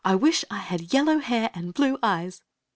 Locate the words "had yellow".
0.57-1.19